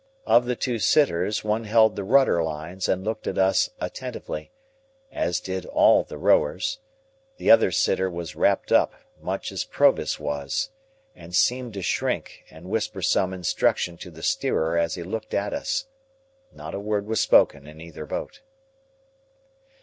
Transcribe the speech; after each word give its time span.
Of 0.25 0.47
the 0.47 0.55
two 0.55 0.79
sitters 0.79 1.43
one 1.43 1.65
held 1.65 1.95
the 1.95 2.03
rudder 2.03 2.43
lines, 2.43 2.89
and 2.89 3.03
looked 3.03 3.27
at 3.27 3.37
us 3.37 3.69
attentively,—as 3.79 5.39
did 5.39 5.67
all 5.67 6.03
the 6.03 6.17
rowers; 6.17 6.79
the 7.37 7.51
other 7.51 7.69
sitter 7.69 8.09
was 8.09 8.35
wrapped 8.35 8.71
up, 8.71 8.95
much 9.21 9.51
as 9.51 9.63
Provis 9.63 10.19
was, 10.19 10.71
and 11.15 11.35
seemed 11.35 11.75
to 11.75 11.83
shrink, 11.83 12.45
and 12.49 12.71
whisper 12.71 13.03
some 13.03 13.31
instruction 13.31 13.95
to 13.97 14.09
the 14.09 14.23
steerer 14.23 14.75
as 14.75 14.95
he 14.95 15.03
looked 15.03 15.35
at 15.35 15.53
us. 15.53 15.85
Not 16.51 16.73
a 16.73 16.79
word 16.79 17.05
was 17.05 17.21
spoken 17.21 17.67
in 17.67 17.79
either 17.79 18.07
boat. 18.07 18.41